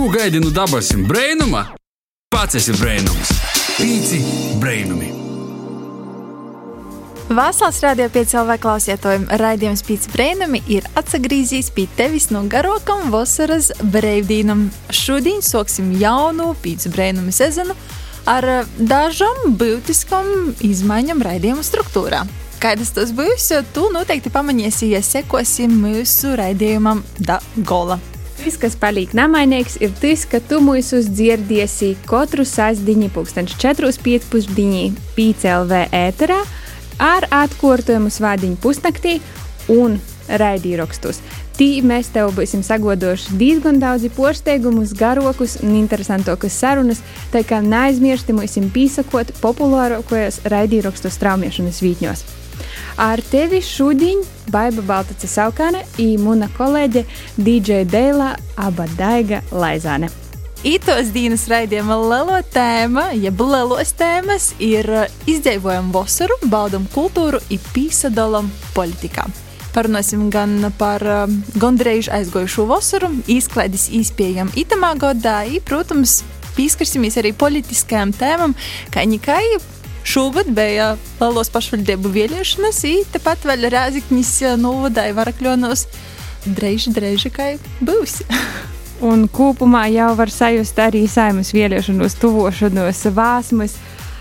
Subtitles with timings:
[0.00, 1.60] Ko gaidi no dabasim brainuma?
[2.32, 3.30] Pats esi brainums.
[3.76, 4.20] Pīci
[4.56, 5.10] brainumi.
[7.28, 13.68] Vasals radio 5 LV klausietojuma raidījums Pēc brēnumi ir atsagrīzījis pie tevis no garokam vasaras
[13.92, 14.70] brīvdīnam.
[14.88, 17.76] Šodien soksim jaunu Pēc brēnumi sezonu
[18.24, 18.48] ar
[18.78, 22.22] dažām būtiskām izmaiņām raidījuma struktūrā.
[22.64, 27.36] Kādas tas būs, tu noteikti pamanīsi, ja sekosim mūsu raidījumam da
[27.68, 28.00] gola.
[28.40, 35.82] Tas, kas paliek nemainīgs, ir tas, ka tu mūsu dzirdēsi katru sastāvdiņu, pūkstens 4,5 PCLV
[35.98, 36.38] ēterā
[37.04, 39.18] ar atkārtojumu svādiņu pusnaktī
[39.76, 40.00] un
[40.40, 41.20] raidījumrakstus.
[41.60, 47.04] Tī mēs tev būsim sagodojuši diezgan daudz porsteigumus, garokus un interesantākas sarunas,
[47.34, 52.24] tā kā neaizmirsti mums pīsakot populārākajos raidījumrakstu straumēšanas vītņos.
[53.00, 57.04] Ar tevi šodien Baiba Baltace Saukāne un mana kolēģe
[57.38, 60.10] DJ Deila Abadaiga Laizāne.
[60.60, 64.84] Itos dienas raidījuma lielo tēma, jeb lielos tēmas, ir
[65.24, 69.24] izdzīvojam vasaru, baudam kultūru un pīsadalam politikā.
[69.72, 71.00] Parunāsim gan par
[71.62, 76.18] gandrīz aizgojušo vasaru, izklaides īspējam itamā gadā, un, protams,
[76.58, 78.56] pieskarsimies arī politiskajām tēmām,
[78.92, 79.44] kā nekai
[80.04, 85.86] Šogad bija Latvijas pašvaldību vēlēšanas, un tepat vēl Rēziknis novadāja Varakļonos.
[86.46, 87.52] Dreiži, dreiži, kā
[87.84, 88.22] būs.
[89.04, 93.76] Un kopumā jau var sajust arī saimas vēlēšanos tuvošanos vāsmas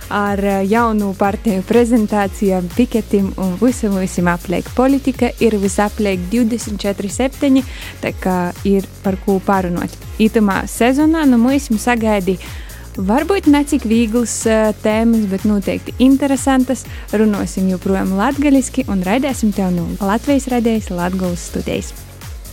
[0.10, 4.68] ar jaunu partiju prezentācijām, piketim un visam visam apliek.
[4.76, 7.62] Politika ir visapliek 24-7,
[8.02, 9.94] tā kā ir par ko parunot.
[10.20, 12.40] Itamā sezonā nu mums sagaidīja
[13.00, 16.84] Varbūt ne cik vieglas uh, tēmas, bet noteikti interesantas.
[17.16, 21.94] Runāsim joprojām latviešu un raidīsim tev no Latvijas radijas Latvijas studijas.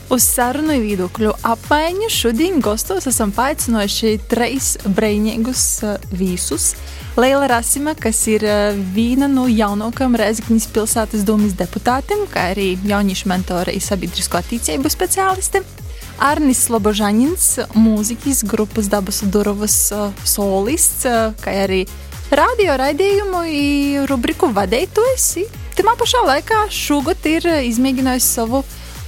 [0.06, 5.64] Uz sarunu viedokļu apmaiņu šodien gastos esam paaicinājuši trīs brīvīgus
[6.14, 6.68] vīsus.
[7.18, 8.46] Leila Rasima, kas ir
[8.94, 15.64] viena no jaunākajām Reizeknas pilsētas domas deputātiem, kā arī jauniešu mentore un sabiedrisko attīstību speciāliste.
[16.22, 17.44] Arnis Slobožanins,
[17.76, 19.76] mūziķis, grupas Dabas Durovas
[20.24, 21.04] solists,
[21.42, 21.82] kā arī
[22.32, 23.42] radio raidījumu
[24.08, 25.28] rubriku vadītājs.
[25.76, 28.62] Timā pašā laikā šogad ir izmēģinājis savu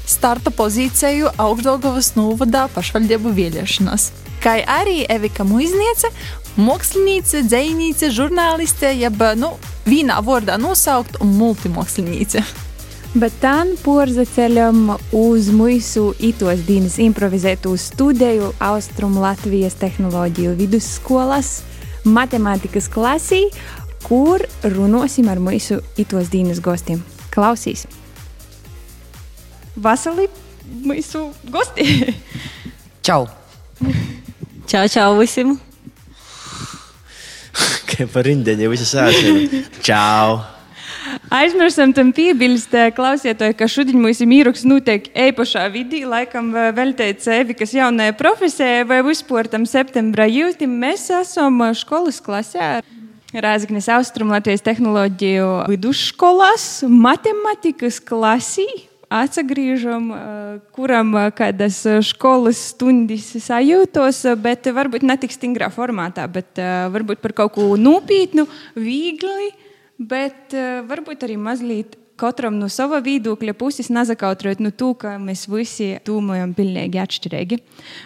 [0.09, 4.11] starta pozīciju Augstdagovas novadā pašvaldību vēlēšanās.
[4.45, 6.13] Kā arī Evika Muizniece,
[6.61, 9.55] māksliniece, dzējniece, žurnāliste, jeb nu,
[9.89, 12.45] vienā vārdā nosaukt un multimāksliniece.
[13.17, 21.63] Bet tā porzaceļam uz mūsu itos dienas improvizētu studiju Austrum Latvijas tehnoloģiju vidusskolas
[22.05, 23.47] matemātikas klasī,
[24.05, 27.01] kur runāsim ar mūsu itos dienas gostiem.
[27.33, 27.87] Klausīs!
[29.73, 30.29] Vasarī
[30.85, 32.13] mūsu gosti!
[33.09, 33.25] Čau!
[34.69, 35.57] Čau, čau visiem!
[37.89, 39.65] Kā par rindiņu, visi sāsīja.
[39.81, 40.58] Čau!
[41.29, 47.57] Aizmirstam tam piebilst, klausieties, ka šodien mums ir īraks notiek e-pašā vidī, laikam veltēt sevi,
[47.59, 50.73] kas jaunajā profesijā vai vispār tam septembra jūtim.
[50.81, 52.79] Mēs esam skolas klasē.
[53.29, 58.65] Rāzaknis Austrum Latvijas tehnoloģiju vidusskolās, matemātikas klasī.
[59.09, 60.11] Atgriežam,
[60.77, 66.61] kuram kādas skolas stundas sajūtos, bet varbūt ne tik stingrā formātā, bet
[66.93, 68.45] varbūt par kaut ko nopietnu,
[68.77, 69.49] viegli
[69.99, 75.47] bet uh, varbūt arī mazliet katram no sava viedokļa puses nezakautrot no to, ka mēs
[75.51, 77.61] visi domājam pilnīgi atšķirīgi.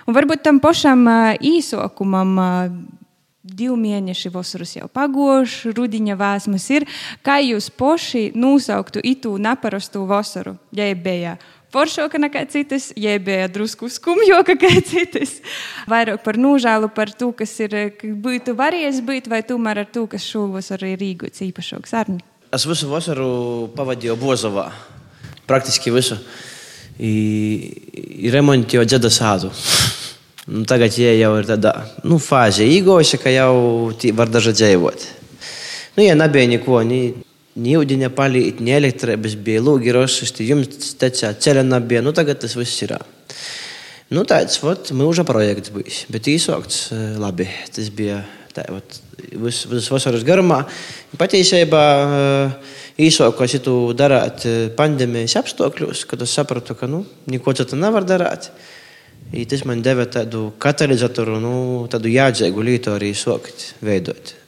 [0.08, 2.34] Un varbūt tam pašam uh, īsokumam.
[2.40, 2.98] Uh,
[3.42, 6.84] Divi mēneši vasaras jau pagoši, rudiņa vēsmas ir.
[7.26, 10.52] Kā jūs paši nosauktu itu neparastu vasaru?
[10.70, 11.32] Ja bija
[11.72, 15.38] foršāka nekā citas, ja bija drusku skumjāka nekā citas.
[15.90, 20.26] Vairāk par nožēlu par to, kas ir būtu varējis būt, vai tomēr ar to, kas
[20.28, 22.20] šovasar ir rīkots īpašāks arni.
[22.52, 24.66] Es visu vasaru pavadīju Bozovā.
[25.48, 26.18] Praktiski visu.
[27.00, 27.12] I,
[28.26, 29.48] i remontēju dzeda sādu.
[30.52, 31.72] Nu, tagad ja jau ir tāda
[32.04, 35.04] nu, fāze īgoša, ka jau var dažādi dzīvot.
[35.96, 37.00] Nu, ja nebija neko, ni
[37.60, 42.56] Ni ūdeņa palīt, ni elektrības bija, lūgi rošišti, jums tecā ceļa nebija, nu tagad tas
[42.56, 42.94] viss ir.
[44.12, 46.86] Nu, tāds, vot, mūža projekts bijis, bet īsokts
[47.20, 47.46] labi.
[47.72, 48.22] Tas bija
[48.56, 48.98] tā, vot,
[49.44, 50.62] vis, vis vasaras garumā.
[51.20, 51.84] Patiesībā
[53.00, 54.46] īsoko šitu darāt
[54.76, 58.48] pandēmijas apstākļos, kad es sapratu, ka, nu, neko citu nevar darāt.
[59.32, 61.56] I tas man deva tādu katalizatoru, nu,
[61.92, 64.40] tādu jādzīgu lietu arī sokt, veidot.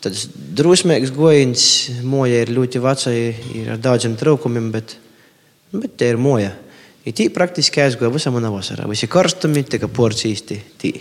[0.00, 0.24] Tāds
[0.56, 1.64] drusmīgs gojiņš,
[2.08, 4.94] moja ir ļoti veca, ir ar daudziem trūkumiem, bet,
[5.74, 6.54] bet te ir moja.
[7.04, 8.88] I tī praktiski aizgoja visa mana vasara.
[8.88, 10.92] Visi karstumi, tika porcijas tī.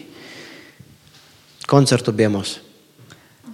[1.70, 2.58] Koncertu bija mums.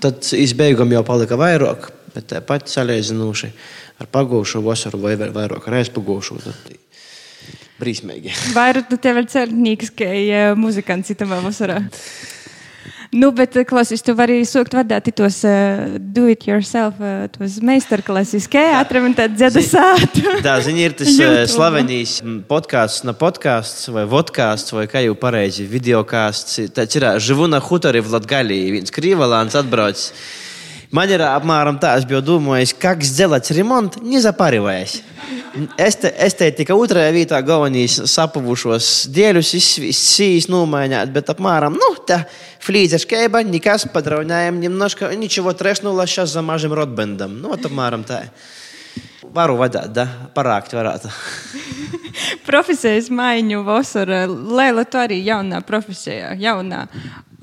[0.02, 3.52] Tad izbeigam jau palika vairāk, bet tāpat salīdzinoši
[4.02, 6.40] ar pagūšu vasaru vai vairāk ar aizpagūšu.
[6.46, 6.74] Tad
[7.82, 8.34] brīsmīgi.
[8.56, 11.84] Vairāk tu tev ir celtnieks, ka uh, muzikants itamā vasarā.
[13.16, 19.38] Nu, bet, klausies, tu vari sūkt vadāt tos uh, do-it-yourself, uh, tos meistarklases, kā atremontēt
[19.38, 20.26] dzeda sātu.
[20.46, 22.18] Tā, zini, ir tas uh, slavenīs
[22.50, 26.66] podkāsts, na podkāsts vai vodkāsts, vai kā jau pareizi, videokāsts.
[26.76, 30.10] Tas ir Živu na hutori v Latgalī, viens krīvalāns atbrauc.
[30.95, 35.03] Man ir apmēram tā, es biju domājis, как сделать ремонт, не запариваясь.
[35.79, 39.51] Es te, es te tikai otrajā vietā galvenīs sapavušos dēļus,
[39.91, 42.25] izsīs nomaiņāt, bet apmēram, nu, tā
[42.63, 47.41] флизер шкейба, неkas подравняем немножко, ничего трешнуло сейчас за мажем ротбендом.
[47.41, 48.25] Nu, вот apmēram tā.
[49.31, 50.09] Varu vadīt, da?
[50.35, 51.11] parākt varētu.
[52.49, 56.87] Profesijas maiņu vasarā, Lēla, tu arī jaunā profesijā, jaunā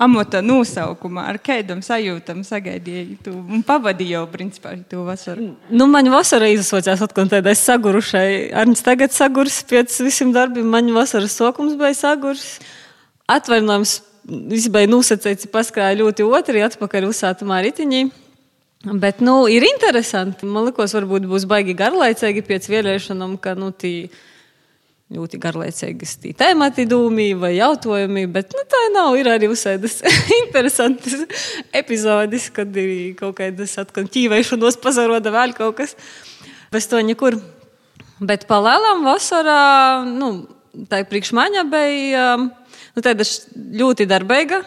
[0.03, 5.51] amata nosaukumā, ar kādam sajūtam sagaidīji tu un pavadīji jau, principā, to vasaru?
[5.71, 8.53] Nu, man vasara izsaucās atkal tādai sagurušai.
[8.63, 12.57] Arņš tagad sagurs pēc visiem darbiem, man vasaras sokums bija sagurs.
[13.31, 14.01] Atvainojums
[14.55, 18.03] izbeidz nosacīts, paskrāja ļoti otri atpakaļ uzsātumā ritiņī.
[18.83, 20.47] Bet, nu, ir interesanti.
[20.47, 24.09] Man liekas, varbūt būs baigi garlaicīgi pēc vēlēšanām, ka, nu, tī
[25.11, 29.17] ļoti garlaicīgas tī tēmati dūmī vai jautājumi, bet, nu, tā nav.
[29.19, 29.99] Ir arī uzsēdas
[30.41, 31.25] interesantas
[31.75, 35.97] epizodes, kad ir kaut kādas atkal ķīvēšanos pazaroda vēl kaut kas.
[36.73, 37.37] Bez to nekur.
[38.23, 39.61] Bet palēlām vasarā,
[40.07, 40.31] nu,
[40.89, 43.27] tā priekš maņa bija, nu, tāda
[43.83, 44.63] ļoti darbīga.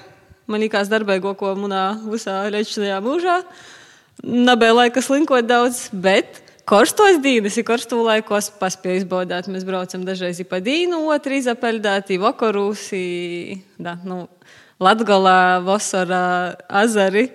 [0.46, 3.40] Man liekas, darbīgo, ko manā visā leģislajā mūžā.
[4.22, 9.50] Nebija laika slinkot daudz, bet karstos dienas, ir karsto laikos paspēju izbaudīt.
[9.52, 12.88] Mēs braucam dažreiz pa dīnu, otru izapeldēt, vakarūs,
[13.78, 14.24] da, nu,
[14.82, 17.30] Latgalā, vasarā, azari.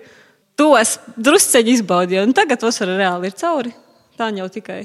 [0.54, 3.72] Tos drusceļi izbaudīju, un tagad vasara reāli ir cauri.
[4.20, 4.82] Tā jau tikai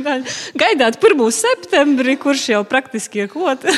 [0.62, 1.24] gaidāt 1.
[1.34, 3.66] septembrī, kurš jau praktiski ir klāts.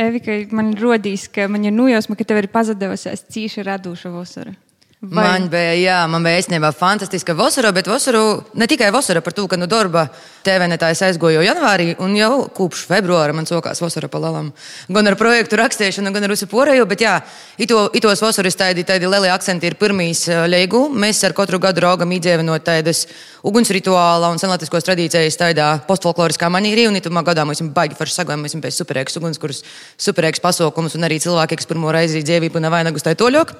[0.00, 4.54] Evika, man rodīs, ka man ir nojausma, ka tev ir pazadevusies cīša radoša vasara.
[5.00, 5.22] Vai?
[5.24, 9.46] Man bija, jā, man bija īstenībā fantastiska vasara, bet vasaru, ne tikai vasara par to,
[9.48, 10.02] ka no nu, darba
[10.44, 14.50] TVNetājs aizgoju janvārī, un jau kopš februāra man sokās vasara pa lalam.
[14.92, 17.14] Gan ar projektu rakstīšanu, gan ar visu pārējo, bet jā,
[17.56, 20.82] ito, itos vasaras tādi, tādi lielie akcenti ir pirmīs leigu.
[20.92, 23.06] Mēs ar katru gadu raugam iedzīvinot tādas
[23.40, 28.44] ugunsrituāla un senlatiskos tradīcijas tādā postfolkloriskā manīrī, un itumā gadā mums ir baigi forši sagojumi,
[28.44, 29.62] mēs esam pēc superēks ugunskuras,
[29.96, 33.56] superēks pasaukums, un arī cilvēki, kas pirmo reizi dzīvību nevainagus tai toļok.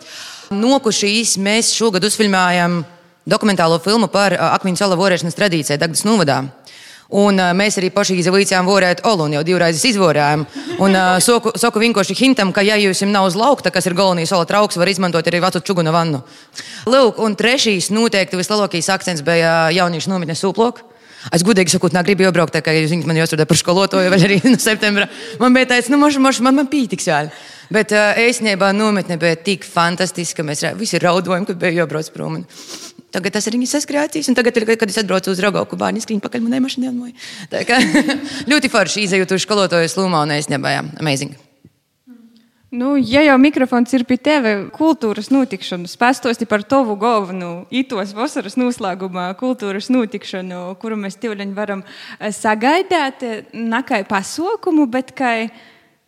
[0.50, 2.80] Nokušīs mēs šogad uzfilmējam
[3.30, 6.40] dokumentālo filmu par akmeņu salu vorēšanas tradīciju Dagdas novadā.
[7.14, 10.42] Un uh, mēs arī paši izvaicājām vorēt olu un jau divreiz izvorējām.
[10.82, 14.34] Un uh, soku, soku vienkārši hintam, ka ja jūs nav uz laukta, kas ir galvenais
[14.34, 16.24] sola trauks, var izmantot arī vecu čuguna vannu.
[16.90, 20.82] Lūk, un trešīs noteikti vislielākais akcents bija jauniešu nometnes sūplok.
[21.28, 24.56] Es gudīgi sakot, negribu iebraukt, tā kā zināt, man jāstrādā par skolotāju vēl arī no
[24.60, 25.08] septembra.
[25.40, 27.28] Man bija tāds, nu, moš, moš, man, man pītiks vēl.
[27.70, 32.40] Bet uh, īstenībā nometne bija tik fantastiska, ka mēs visi raudojam, kad bija jābrauc prom.
[33.14, 36.46] Tagad tas ir viņas saskrācijas, un tagad, kad es atbraucu uz Rogauku, bērni skrien pakaļ
[36.46, 37.12] manai mašīnai.
[38.50, 41.49] Ļoti forši izējūt uz skolotāju slūmā un īstenībā, jā, amazing.
[42.70, 48.54] Nu, ja jau mikrofons ir pie tevis, kultūras notikšanu, spēstosti par tavu galvenu itos vasaras
[48.54, 51.82] noslēgumā, kultūras notikšanu, kuru mēs tīvļaņi varam
[52.36, 53.24] sagaidāt,
[53.58, 55.32] ne kā pasaukumu, bet kā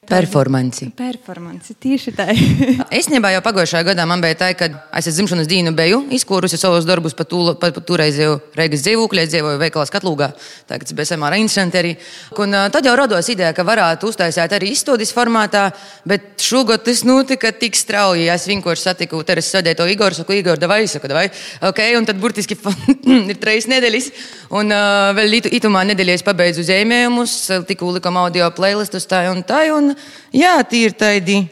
[0.02, 0.88] Performanci.
[0.98, 2.24] Performanci, tieši tā.
[2.98, 4.66] Īstenībā jau pagājušajā gadā man bija tā, ka
[4.98, 9.60] es dzimšanas dienu biju izkūrusi savus darbus pa, tū, pa, pa toreizēju Reigas dzīvoklī, dzīvoju
[9.60, 10.32] veikalā Skatlūgā.
[10.66, 11.92] Tagad tas bija samērā interesanti arī.
[12.34, 15.68] Un tad jau radās ideja, ka varētu uztaisīt arī izstādes formātā,
[16.02, 18.26] bet šogad tas notika tik strauji.
[18.34, 21.28] Es vienkārši satiku Teresu Sadēto Igoru, saku, Igor, davai, saku, davai.
[21.70, 22.58] Ok, un tad burtiski
[23.30, 24.10] ir trīs nedēļas.
[24.58, 27.38] Un uh, vēl itumā nedēļas pabeidzu zīmējumus,
[27.70, 29.62] tikko likām audio playlistus tā un tā.
[29.72, 29.91] Un,
[30.34, 31.42] jā, tie ir tādi.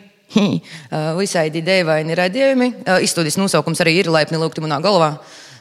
[1.19, 2.69] Visādi dēvaini radījumi.
[3.03, 5.17] Izstudijas nosaukums arī ir laipni lūgti manā galvā.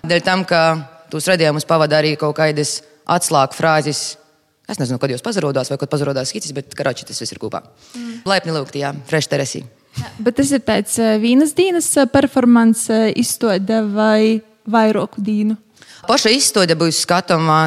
[0.05, 0.61] Dēļ tam, ka
[1.09, 4.03] tos radījumus pavada arī kaut kādas atslēgu frāzes.
[4.69, 7.63] Es nezinu, kad jūs pazarodās vai kad pazarodās skicis, bet karači tas viss ir kopā.
[7.97, 8.19] Mm.
[8.29, 9.63] Laipni lūgti, jā, fresh teresī.
[10.21, 10.93] Bet tas ir pēc
[11.23, 15.57] Vīnas dienas performance izstāde vai vairāku dienu?
[16.07, 17.57] Paša izstāde būs skatāmā,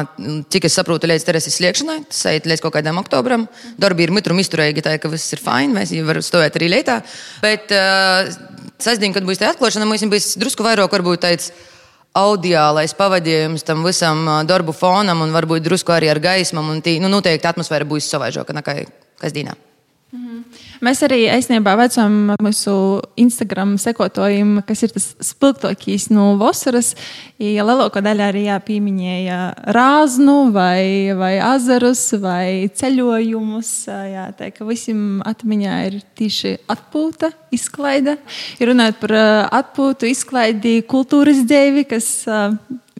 [0.51, 1.99] cik es saprotu, līdz tereses sliekšanai.
[2.09, 3.45] Tas aiziet līdz kaut kādam oktobram.
[3.81, 5.73] Darbi ir mitrum izturīgi, tā ka viss ir fini.
[5.75, 6.97] Mēs jau varam stāvēt arī lietā.
[7.43, 8.31] Bet uh,
[8.81, 11.51] sestdien, kad būs tā atklāšana, mums būs drusku vairāk varbūt tāds
[12.17, 16.73] audiālais pavadījums tam visam ā, darbu fonam un varbūt drusku arī ar gaismam.
[16.73, 18.81] Un tī, nu, noteikti atmosfēra būs savaižāka nekā
[19.21, 19.57] kasdienā.
[20.83, 22.73] Mēs arī īstenībā veicam mūsu
[23.17, 26.91] Instagram sekotājiem, kas ir tas spilgtākais no vasaras.
[27.41, 29.39] Ja lielākā daļa arī jāpieminēja
[29.73, 33.73] rāznu vai, vai azarus vai ceļojumus.
[33.89, 38.19] Jā, tā kā visiem atmiņā ir tieši atpūta, izklaide.
[38.61, 39.17] Ja runājot par
[39.63, 42.13] atpūtu, izklaidi, kultūras dzīvi, kas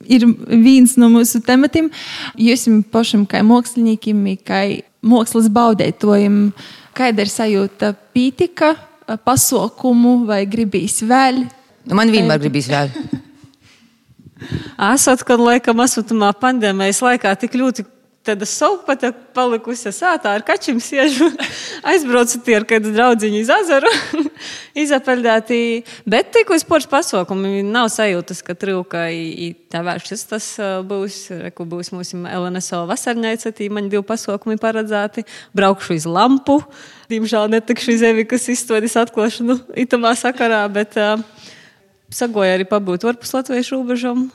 [0.02, 1.94] ir viens no mūsu tematiem.
[2.42, 4.66] Jūs pašam, kā māksliniekiem, kā
[5.04, 6.48] mākslas baudētojiem,
[6.96, 8.74] kāda ir sajūta pītika,
[9.26, 11.44] pasaukumu vai gribīs vēl?
[11.84, 12.94] Nu, man vienmēr gribīs vēl.
[14.94, 17.86] Esat, kad laikam esmu tamā pandēmijas laikā tik ļoti
[18.24, 21.28] tāda saupata palikusi sātā ar kačiem siežu.
[21.92, 23.92] Aizbraucu tie ar kādu draudziņu iz azaru,
[24.84, 25.60] izapeldēti.
[26.10, 29.06] Bet tik uz porš pasaukumi nav sajūtas, ka trūka
[29.72, 30.26] tā vēršas.
[30.32, 30.50] Tas
[30.88, 35.26] būs, reku būs mūsu LNSO vasarnēca, tī man divi pasaukumi paredzēti.
[35.58, 36.62] Braukšu iz lampu.
[37.12, 41.20] Diemžēl netikšu iz Evikas izstādes atklāšanu itamā sakarā, bet uh,
[42.14, 44.30] sagoja arī pabūt varpus Latvijas robežām.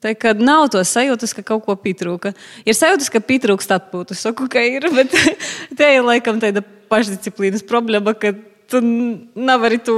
[0.00, 2.32] Tā kā nav to sajūtas, ka kaut ko pietrūka.
[2.64, 4.16] Ir sajūtas, ka pietrūkst atpūtu.
[4.16, 5.12] Saku, ka ir, bet
[5.78, 8.32] te ir laikam tāda pašdisciplīnas problēma, ka
[8.70, 9.94] tu nevari tu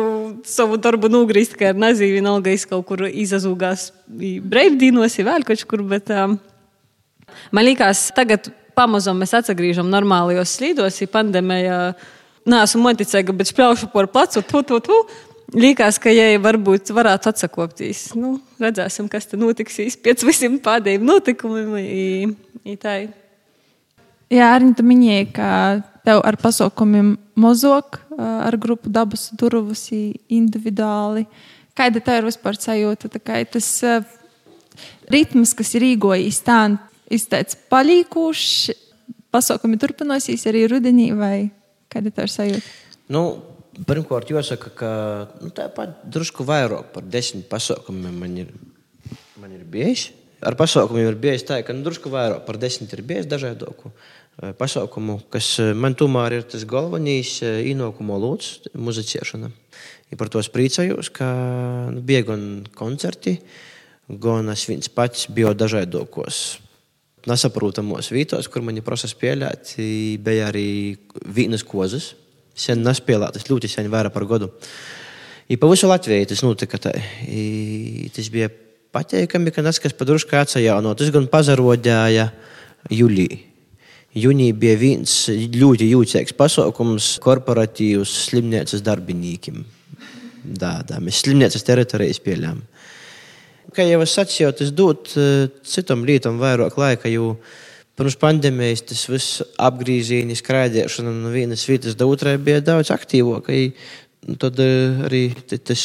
[0.48, 5.84] savu darbu nogriezt, ka ar nazīvi vienalga es kaut kur izazūgās brīvdīnos, vēl kaut kur.
[5.86, 6.38] Bet, um,
[7.54, 11.78] man liekas, tagad pamazām mēs atgriežam normālajos slīdos, ja pandēmija.
[12.42, 14.96] Nē, esmu monticēga, bet spļaušu par placu, tu, tu, tu.
[15.52, 21.74] Liekas, ka, ja varbūt varētu atsakopties, nu, redzēsim, kas tur notiksīs pēc visiem pārējiem notikumiem.
[21.76, 22.04] I,
[22.72, 22.94] i tā.
[24.32, 25.48] Jā, arī tu minēji, ka
[26.06, 31.26] tev ar pasaukumiem mozog, ar grupu dabas durvis individuāli.
[31.76, 33.12] Kāda tev ir vispār sajūta?
[33.52, 33.68] Tas
[35.12, 36.62] ritms, kas ir īgojis, tā
[37.12, 38.72] izteicis palīkošs,
[39.32, 41.50] pasaukumi turpināsies arī rudenī, vai
[41.92, 42.76] kāda tev ir sajūta?
[43.12, 43.26] Nu,
[43.72, 44.88] Pirmkārt, jāsaka, ka
[45.40, 48.50] nu, tāpat drusku vairāk par desmit pasaukumiem man ir,
[49.40, 50.10] man ir bijis.
[50.44, 53.72] Ar pasaukumiem ir bijis tā, ka nu, drusku vairāk par desmit ir bijis dažādu
[54.60, 59.52] pasaukumu, kas man tomēr ir tas galvenais ienākuma lūdzu, muzicēšana.
[60.12, 61.32] Ja par to es priecājos, ka
[61.94, 63.38] nu, bija gan koncerti,
[64.20, 66.58] gan es viens pats biju dažādos
[67.24, 69.78] nesaprotamos vietos, kur man ir prasa spēlēt.
[70.20, 72.12] Bija arī vīnas kozas
[72.54, 74.50] sen nespēlētas, ļoti sen, vairāk par gadu.
[75.48, 76.80] I pa visu Latviju tas notika.
[76.80, 76.92] Tā.
[77.28, 78.50] I, tas bija
[78.94, 82.28] pateikami, ka tas, kas padruškā atsajauno, tas gan pazarodēja
[82.92, 83.48] jūlijā.
[84.12, 89.62] Jūnija bija viens ļoti jūtīgs pasaukums korporatīvas slimnīcas darbiniekiem.
[90.60, 92.58] Tā, tā, mēs slimnīcas teritorijas pieļām.
[93.72, 95.08] Kā jau es sacīju, tas dod
[95.64, 97.38] citam lietam vairāk laika, jo
[98.02, 103.46] Pirms pandēmijas tas viss apgriezieni, skraidīšana no vienas vietas otrai bija daudz aktīvāk.
[104.42, 105.20] Tad arī
[105.54, 105.84] tas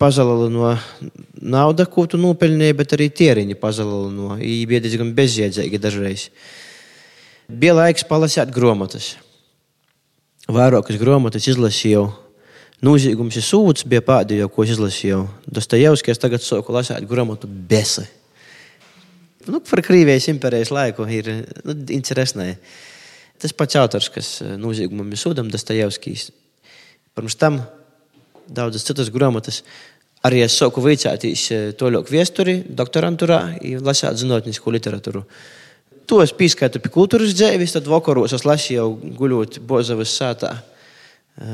[0.00, 0.72] pazudīja no
[1.44, 4.32] naudas, ko tu nopelnīji, bet arī tēriņi pazudīja no.
[4.40, 6.30] Viņi bija diezgan bezjēdzīgi dažreiz.
[7.52, 9.12] Bija laiks palasīt grāmatas.
[10.48, 12.08] Vairākas grāmatas izlasīju.
[12.80, 15.26] Noziegums ir sūds, bija pēdējā, ko izlasīju.
[15.52, 18.08] Dostojevskis tagad sāku lasīt grāmatu Besa
[19.50, 21.30] nu, par Krievijas impērijas laiku ir
[21.64, 22.56] nu, interesanti.
[23.40, 26.30] Tas pats autors, kas noziegumam ir sūdam, Dastajevskijs.
[27.16, 27.60] Pirms tam
[28.48, 29.62] daudzas citas grāmatas.
[30.26, 31.44] Arī es sāku veicāties
[31.78, 33.40] toļok viesturi, doktorantūrā,
[33.84, 35.22] lasīt zinātnisko literatūru.
[36.06, 40.52] To es pieskaitu pie kultūras dzēvis, tad vakaros es lasīju guļot Bozavas sātā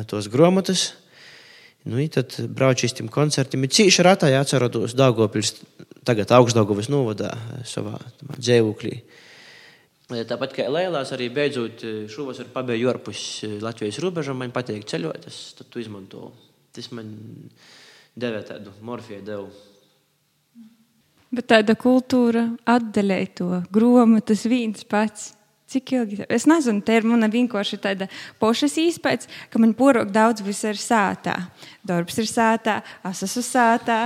[0.09, 0.93] tos grāmatas.
[1.83, 3.67] Nu, tad braucu uz tiem koncertiem.
[3.67, 5.57] Cīši ratā jāatceros Dāngopils,
[6.07, 7.33] tagad augstdagovas novadā
[7.67, 7.97] savā
[8.37, 9.01] dzīvoklī.
[10.13, 13.21] Tāpat kā Lēlās, arī beidzot šovasar pabeigšu ārpus
[13.65, 16.31] Latvijas robežām, man patīk ceļot, tas tu izmanto.
[16.73, 17.11] Tas man
[18.15, 19.51] deva tādu morfiju devu.
[21.33, 25.33] Bet tāda kultūra atdaļai to gromu, tas viens pats.
[25.73, 26.19] Cik ilgi?
[26.29, 28.09] Es nezinu, te ir mana vienkārši tāda
[28.43, 31.39] pošas īspējas, ka man porok daudz viss ir sātā.
[31.89, 33.99] Darbs ir sātā, es esmu sātā.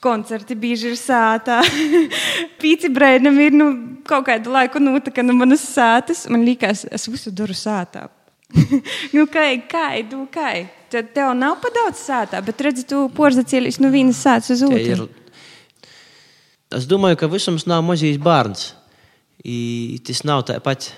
[0.00, 1.58] Koncerti bieži ir sātā.
[2.62, 3.66] Pīci brēnam ir nu,
[4.06, 6.24] kaut kādu laiku notaka no manas sātas.
[6.30, 8.06] Man liekas, es visu daru sātā.
[9.16, 10.54] nu, kā, kā, nu, kā?
[10.90, 15.10] Tad tev nav pa daudz sātā, bet redzi, tu porzacēlies no vienas sātas uz otru.
[16.70, 18.70] Es domāju, ka visums nav mazīs bērns.
[19.46, 20.90] I tas nav tāpat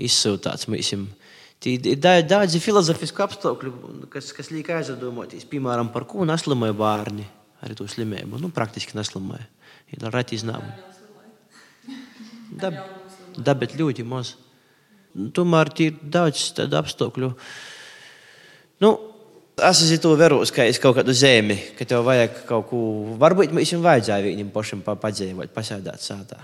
[0.00, 0.94] izsūtāts mums.
[1.70, 3.72] Ir daudzi filozofiski apstākļi,
[4.12, 7.26] kas, kas liek aizdomāties, piemēram, par ko neslimoja bērni
[7.60, 8.40] arī to slimību.
[8.40, 9.44] Nu, praktiski neslimoja.
[9.92, 10.70] Ir reti iznāmi.
[12.60, 12.78] Dab,
[13.36, 14.34] dabet ļoti maz.
[15.12, 17.30] Nu, tomēr ir daudz tādu apstākļu.
[18.80, 18.92] Nu,
[19.60, 22.80] es esmu to vērojis, ka es kaut kādu zemi, ka tev vajag kaut ko.
[23.20, 26.40] Varbūt mums vajadzēja viņam pašam padzīvot, pasēdēt sātā.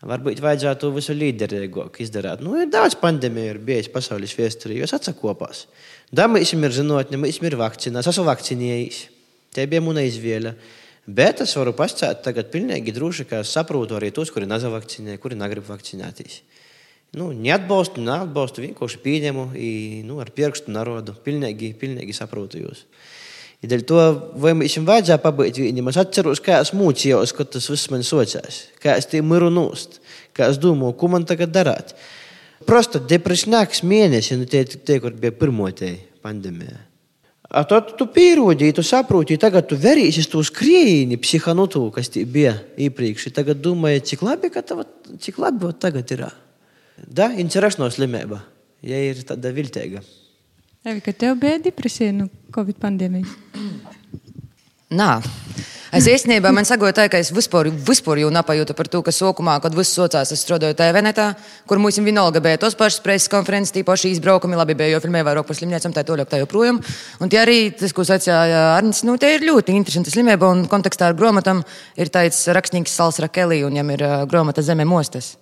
[0.00, 2.40] Varbūt vajadzētu to visu līderīgāk izdarīt.
[2.40, 5.66] Nu, ir daudz pandēmiju, ir bijis pasaules vēsturē, jo es atsakopos.
[6.08, 9.00] Da, mēs ir zinātnē, mēs ir vakcīnās, esmu vakcinējis.
[9.52, 10.54] Tie bija mana izvēle.
[11.10, 15.68] Bet es varu pasakāt, tagad pilnīgi droši, ka saprotu arī tos, kuri nezavakcinē, kuri negrib
[15.68, 16.40] vakcinēties.
[17.18, 19.46] Nu, neatbalstu, neatbalstu, vienkārši pieņemu,
[20.06, 21.16] nu, ar pirkstu narodu.
[21.24, 22.84] Pilnīgi, pilnīgi saprotu jūs.
[23.60, 24.02] I dēļ to,
[24.40, 28.62] vai mums vajadzēja pabeigt viņam, es atceros, kā es mūcījos, kad tas viss man socās.
[28.80, 29.98] Kā es tie miru nūst,
[30.36, 31.92] kā es domāju, ko man tagad darāt.
[32.68, 35.92] Prosta depresnāks mēnesis, nu tie, tie, kur bija pirmo te
[36.24, 36.86] pandēmija.
[37.50, 42.54] A tad tu pierodīji, tu saproti, tagad tu verīsies to skrieni, psihanotu, kas tie bija
[42.78, 43.26] iepriekš.
[43.34, 44.86] Tagad domāji, cik labi, ka tava,
[45.20, 46.24] cik labi tagad ir.
[47.00, 48.38] Da, interesno slimība,
[48.86, 50.04] ja ir tāda viltīga.
[50.84, 53.34] Evi, kad tev bija depresija no Covid pandēmijas?
[54.96, 55.18] Nā.
[55.92, 59.58] Es īstenībā man sagoja tā, ka es vispār, vispār jau nepajūtu par to, ka sākumā,
[59.60, 61.26] kad viss socās, es strādāju TVNetā,
[61.68, 65.20] kur mums vienalga bija tos pašas preses konferences, tī paši izbraukumi, labi bija, jo filmē
[65.26, 66.80] vairāk par slimniecām, tā toļāk tā joprojām.
[67.20, 71.10] Un tie arī, tas, ko sacīja Arnis, nu, tie ir ļoti interesanti slimība, un kontekstā
[71.10, 71.60] ar grāmatām
[72.00, 75.34] ir tāds rakstnieks Sals Rakeli, un viņam ir grāmata Zeme mostas.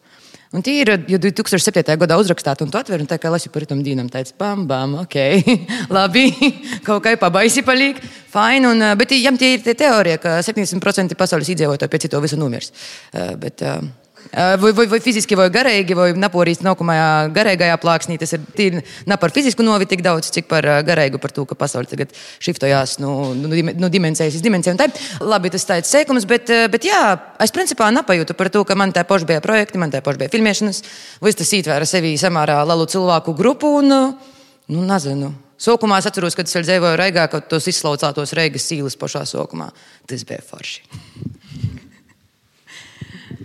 [0.56, 1.82] Un tie ir jau 2007.
[2.00, 4.94] gadā uzrakstīti, un tu atver, un tā kā lasi par tam dīnam, tāds pam, bam,
[5.02, 5.16] ok,
[5.96, 6.30] labi,
[6.86, 8.00] kaut kā pabaisi paliek,
[8.32, 8.70] fine.
[8.70, 12.40] Un, eh, bet jām tie ir tie teorija, ka 70% pasaules iedzīvotāji pēc to visu
[12.40, 12.72] nomirs.
[13.12, 13.84] Uh, bet, uh,
[14.32, 18.18] Vai, vai, vai fiziski, vai garīgi, vai naporīs nākamajā garīgajā plāksnī.
[18.20, 21.56] Tas ir tīri ne par fizisku novi tik daudz, cik par garīgu, par to, ka
[21.58, 22.12] pasaule tagad
[22.44, 24.76] šiftojās no, nu, no, no dimensijas uz dimensiju.
[25.24, 27.02] Labi, tas tāds sēkums, bet, bet jā,
[27.40, 30.34] es principā nepajūtu par to, ka man tā paša bija projekti, man tā paša bija
[30.36, 30.84] filmēšanas.
[31.24, 33.96] Viss tas ietvēra sevī samērā lielu cilvēku grupu un,
[34.68, 35.32] nu, nezinu.
[35.58, 39.72] Sākumā es atceros, kad es dzīvoju Reigā, kad tos izslaucātos Reigas sīles pašā sākumā.
[40.06, 40.84] Tas bija forši.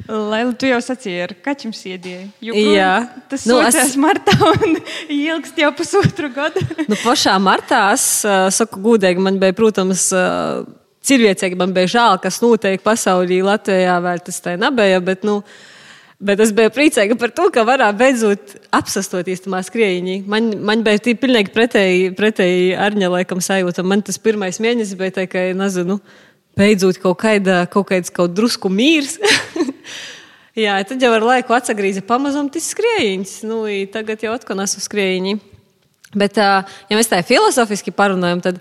[0.07, 2.53] Laila, tu jau sacīji, ar kaķim sēdēji.
[2.75, 2.91] Jā,
[3.31, 3.93] tas nu, es...
[3.99, 4.77] martā un
[5.15, 6.63] ilgst jau pusotru gadu.
[6.91, 10.65] nu, pašā martā es uh, saku gudīgi, man bija, protams, uh,
[11.07, 15.37] cilvēcīgi, man bija žēl, kas notiek pasaulī, Latvijā vēl tas tā nebija, bet, nu,
[16.19, 20.19] bet es biju priecīga par to, ka varētu beidzot apsastot īstenībā skrējiņi.
[20.27, 23.87] Man, man bija tī pilnīgi pretēji, pretēji Arņa laikam sajūta.
[23.87, 26.01] Man tas pirmais mēnesis bija tā, ka, nezinu,
[26.59, 29.17] beidzot kaut, kaida, kaut kāds kaut drusku mīrs.
[30.53, 33.37] Jā, tad jau ar laiku atsagrīza pamazām tas skrējiņš.
[33.49, 35.37] Nu, tagad jau atkal esmu skrējiņi.
[36.13, 38.59] Bet, ja mēs tā filozofiski parunājam, tad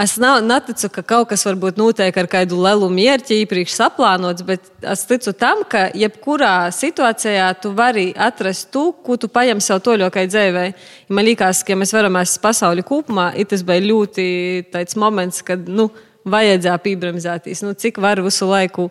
[0.00, 4.72] es nav, neticu, ka kaut kas varbūt notiek ar kādu lielu mērķi, īpaši saplānots, bet
[4.80, 10.24] es ticu tam, ka jebkurā situācijā tu vari atrast to, ko tu paņem sev toļokai
[10.32, 10.66] dzīvē.
[11.12, 14.28] Man liekas, ka ja mēs varam ēst pasauli kopumā, tas bija ļoti
[14.72, 15.90] tāds moments, kad, nu,
[16.28, 17.64] vajadzēja piebremzēties.
[17.66, 18.88] Nu, cik var visu laiku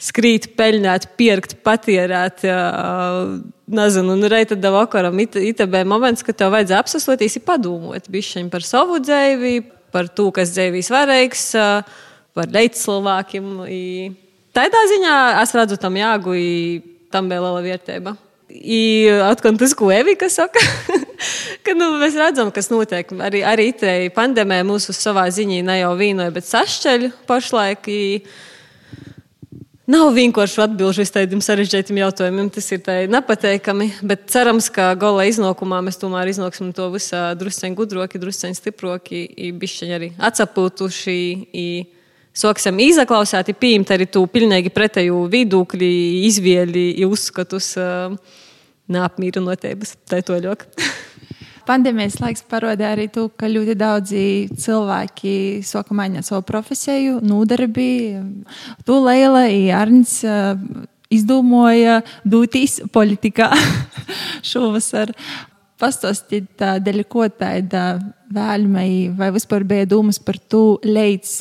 [0.00, 2.44] skrīt, peļņāt, pirkt, patierēt.
[3.74, 5.20] Nezinu, un reizē tam vakaram
[5.72, 8.10] bija moments, kad tev vajadzēja apsasoties, padomāt
[8.52, 9.54] par savu dzīvi,
[9.94, 11.46] par to, kas dzīvīs svarīgs,
[12.34, 13.48] par līdzcilvēkiem.
[14.54, 16.36] Tādā ziņā es redzu tam jāgu,
[17.14, 18.16] tam bija liela vērtība.
[18.54, 20.60] I atkal tas, ko Evika saka,
[21.64, 23.08] ka nu, mēs redzam, kas notiek.
[23.24, 27.88] Arī, arī itēji pandēmija mūsu savā ziņā ne jau vīnoja, bet sašķeļ pašlaik.
[27.90, 28.20] I,
[29.84, 32.46] Nav vienkārši atbildēt uz tādiem sarežģītiem jautājumiem.
[32.54, 38.20] Tas ir nepateikami, bet cerams, ka gala iznākumā mēs tomēr iznāksim to visā drusceņi gudroki,
[38.22, 39.20] drusceņi stiproki,
[39.60, 41.18] bišķiņi arī atsapūtuši.
[42.34, 45.90] Sāksim izaklausīt, pieņemt arī to pilnīgi pretēju viedokļu,
[46.32, 47.74] izvēli, uzskatus,
[48.88, 49.98] neapmierinātības.
[50.08, 50.72] Tā ir to ļoti.
[51.64, 54.24] Pandēmijas laiks parādīja arī to, ka ļoti daudzi
[54.60, 58.44] cilvēki sāka mainīt savu profesiju, nodarbību.
[58.84, 59.46] Tu, Leila,
[59.78, 60.18] Arnis
[61.12, 63.50] izdomāja doties politikā
[64.50, 65.14] šovasar.
[65.80, 67.98] Pastāstīt, dēļ ko tāda
[68.32, 68.86] vēlme
[69.18, 71.34] vai vispār bija domas par to līdz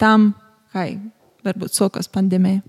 [0.00, 0.32] tam,
[0.74, 0.88] kā
[1.46, 2.64] varbūt sākās pandēmija?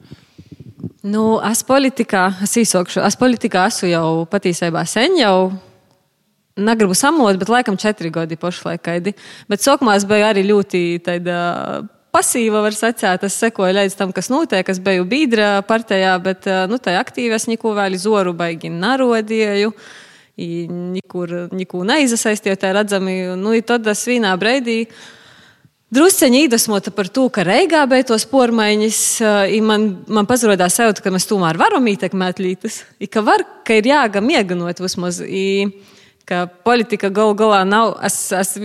[1.07, 5.66] Nu, es politikā, es īsokšu, es politikā esmu jau patiesībā sen jau.
[6.57, 9.13] Negribu samot, bet laikam četri gadi pašlaikaidi.
[9.49, 11.37] Bet sākumā es biju arī ļoti tāda
[12.13, 13.25] pasīva, var sacīt.
[13.27, 14.67] Es sekoju līdz tam, kas notiek.
[14.69, 19.73] Es biju Bīdra partijā, bet nu, tā aktīvi es neko vēl zoru baigi narodīju.
[20.37, 23.19] Nekur, nekur neizasaistīju, tā redzami.
[23.37, 24.83] Nu, tad es vienā breidī
[25.87, 31.29] Drusceņi iedvesmota par to, ka Reigā tos pormaiņas, uh, man, man pazarodās sajūta, ka mēs
[31.29, 32.81] tomēr varam ietekmēt lietas.
[33.07, 35.71] Ka var, ka ir jāgam ieganot vismaz, i,
[36.27, 37.95] ka politika gal galā nav.
[38.05, 38.55] Es, es,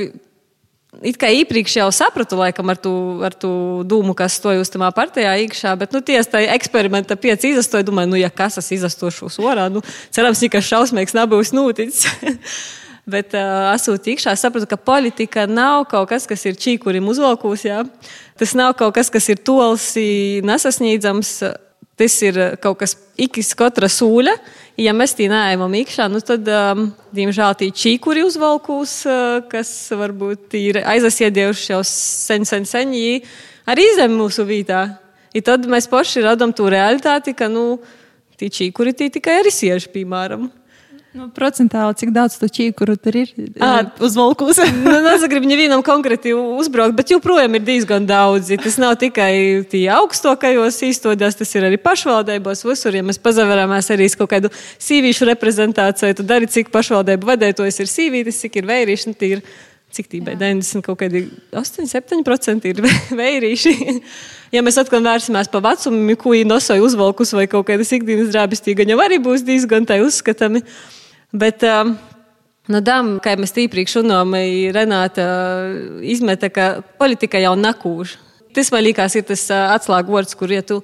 [1.01, 2.90] It kā iepriekš jau sapratu, laikam, ar to,
[3.25, 3.51] ar to
[3.88, 7.87] dūmu, kas stoja uz tajā partijā iekšā, bet, nu, tiesa, tā eksperimenta pieci izastoja.
[7.88, 9.81] Domāju, nu, ja kas es izastošu uz orā, nu,
[10.12, 12.05] cerams, ka šausmīgs nebūs noticis.
[13.03, 17.64] Bet, uh, esot iekšā, sapratu, ka politika nav kaut kas, kas ir čīkurim uzvalkūs.
[17.66, 17.81] Jā.
[18.38, 19.88] Tas nav kaut kas, kas ir tols,
[20.46, 21.33] nesasniedzams.
[22.00, 24.33] Tas ir kaut kas ikis katra sūļa.
[24.81, 30.57] Ja mēs tī neejam iekšā, nu tad, um, diemžēl, tī čīkuri uzvalkūs, uh, kas varbūt
[30.57, 32.96] ir aizasiedējuši jau sen, sen, sen,
[33.68, 34.87] arī zem mūsu vītā.
[35.37, 37.83] I tad mēs paši radām to realitāti, ka, nu,
[38.40, 40.48] tī čīkuri tī tikai arī siež, piemēram.
[41.12, 44.57] Nu, procentāli, cik daudz to čīkuru tur ir à, uz valkus?
[44.81, 48.57] nu, es gribu nevienam konkrēti uzbraukt, bet joprojām ir diezgan daudzi.
[48.62, 52.96] Tas nav tikai tie augstākajos īstenībās, tas ir arī pašvaldībos, visur.
[52.96, 54.48] Ja mēs pazaveramies arī kaut kādu
[54.81, 59.12] sīvīšu reprezentāciju, tad arī cik pašvaldību vadētājs ir sīvītis, cik ir vērīši.
[59.12, 59.44] Nu, ir,
[59.92, 62.81] cik tībai 90, kaut kādi 8, 7% ir
[63.20, 63.75] vērīši.
[64.57, 68.64] ja mēs atkal vērsimies pa vecumu, ko viņi nosoja uzvalkus vai kaut kādas ikdienas drābes,
[68.64, 70.64] tie gan jau arī būs diezgan tā uzskatami.
[71.32, 71.96] Bet, um,
[72.70, 74.36] Nu, dam, kā mēs tīprīkš runājām,
[74.76, 75.24] Renāta
[76.06, 76.66] izmeta, ka
[77.00, 78.14] politika jau nakūž.
[78.54, 80.78] Tas man liekas, ir tas uh, atslēgu vārds, kur, ja tu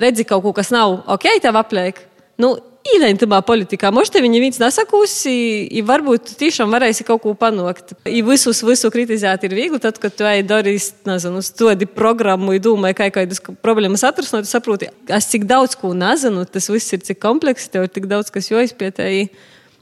[0.00, 2.00] redzi kaut ko, kas nav ok, tev apliek,
[2.40, 2.54] nu,
[2.86, 3.90] īlentamā politikā.
[3.92, 5.34] Možda tev viņa viens nesakūsi,
[5.76, 7.92] ja varbūt tiešām varēsi kaut ko panākt.
[8.08, 12.64] Ja visus, visu kritizēt ir viegli, tad, kad tu ej darīs, nezinu, stodi programmu, ja
[12.64, 17.04] domāji, kā kādas problēmas atrasināt, tu saproti, es cik daudz ko nezinu, tas viss ir
[17.04, 19.28] cik komplekss, tev ir tik daudz, kas jāizpietēji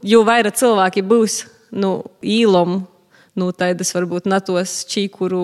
[0.02, 1.42] jo vairāk cilvēki būs
[1.74, 2.84] nu, īlomu.
[3.38, 5.40] Nu, tādas varbūt natos čīkuru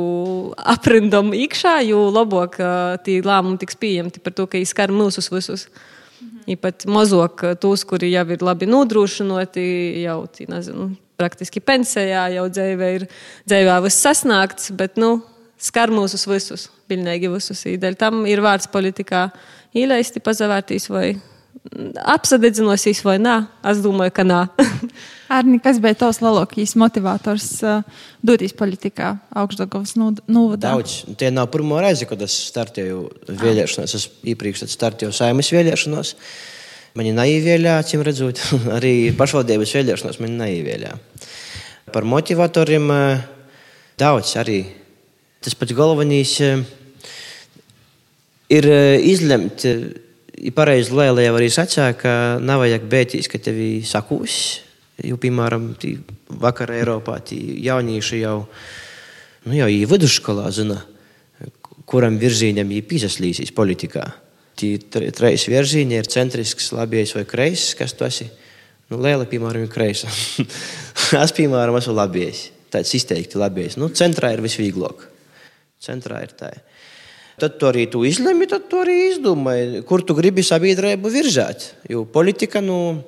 [0.58, 2.58] aprindam iekšā, jo labāk
[3.06, 5.68] tie lēmumi tiks pieņemti par to, ka izskar mūsus visus.
[5.68, 5.93] Mhm.
[6.50, 9.64] Īpat mazāk tos, kuri jau ir labi nodrošinoti,
[10.04, 13.06] jau tī, nezinu, praktiski pensijā, jau dzīvē ir
[13.48, 15.16] dzīvē viss sasniegts, bet nu,
[15.60, 17.64] skar mūsus visus, pilnīgi visus.
[17.64, 19.28] Dēļ tam ir vārds politikā
[19.74, 21.14] īleisti, pazavērtīs vai
[22.14, 23.34] apsadedzinosīs vai nē?
[23.70, 24.40] Es domāju, ka nē.
[25.34, 30.68] Arni, kas bija tavs lielākais motivators uh, doties politikā, augstdagovas novadā?
[30.68, 31.00] Daudz.
[31.18, 33.00] Tie nav pirmo reizi, kad es startēju
[33.40, 33.96] vēlēšanās.
[33.96, 36.14] Es iepriekš startēju saimas vēlēšanās.
[36.94, 38.42] Mani neievēlēja, acīm redzot,
[38.76, 41.00] arī pašvaldības vēlēšanās mani neievēlēja.
[41.94, 43.26] Par motivatoriem uh,
[44.00, 44.60] daudz arī.
[45.44, 46.62] Tas pats galvenais uh,
[48.52, 48.68] ir
[49.00, 49.64] izlemt
[50.44, 54.40] ir pareizi lēlē arī sacīja, ka nav vajag bētīs, ka tevi sakūs.
[55.04, 55.72] Jo, piemēram,
[56.38, 58.36] vakar Eiropā jaunieši jau,
[59.48, 60.78] nu, jau ir vidusskolā, zina,
[61.90, 64.04] kuram virzienam ir piesaslīsīs politikā.
[64.54, 68.28] Tie trīs virzieni ir centrisks, labējs vai kreiss, kas tu esi.
[68.92, 70.10] Nu, Lēla, piemēram, ir kreisa.
[71.24, 72.44] es, piemēram, esmu labējs.
[72.74, 73.78] Tāds izteikti labējs.
[73.80, 75.08] Nu, centrā ir visvieglāk.
[75.82, 76.52] Centrā ir tā.
[77.40, 81.66] Tad tu arī tu izlemi, tad tu arī izdomāji, kur tu gribi sabiedrību virzēt.
[81.90, 83.00] Jo politika, nu,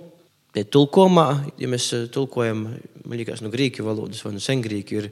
[0.65, 1.27] tulkojumā,
[1.61, 2.65] ja mēs eh, tulkojam,
[3.05, 5.11] man liekas, no grieķu valodas vai no sengrieķu, ir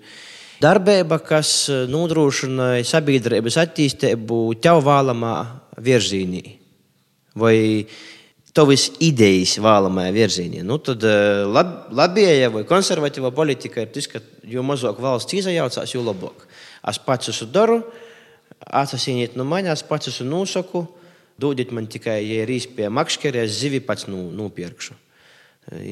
[0.62, 5.37] darbība, kas eh, nodrošina sabiedrības attīstību tev vēlamā
[5.85, 6.59] virzienī.
[7.38, 7.57] Vai
[8.55, 10.62] tavas idejas vēlamajā virzienā.
[10.66, 15.94] Nu, tad eh, lab, labējā vai konservatīvā politika ir tas, ka jo mazāk valsts iejaucās,
[15.94, 16.46] jo labāk.
[16.85, 17.79] Es pats esmu daru,
[18.64, 20.84] Atsasiniet no manis, pats esmu nosaku,
[21.40, 24.94] dodiet man tikai, ja ir īsti makšķerē, es zivi pats nu, nopirkšu,